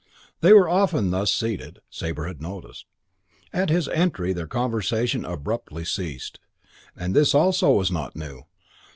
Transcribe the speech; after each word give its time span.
They 0.39 0.51
were 0.51 0.61
very 0.63 0.71
often 0.73 1.11
thus 1.11 1.31
seated, 1.31 1.77
Sabre 1.91 2.25
had 2.25 2.41
noticed. 2.41 2.87
At 3.53 3.69
his 3.69 3.87
entry 3.89 4.33
their 4.33 4.47
conversation 4.47 5.23
abruptly 5.23 5.85
ceased; 5.85 6.39
and 6.95 7.15
this 7.15 7.35
also 7.35 7.73
was 7.73 7.91
not 7.91 8.15
new. 8.15 8.45